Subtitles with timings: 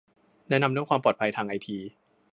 [0.49, 1.77] แนะนำเรื่องความปลอดภัยทางไอที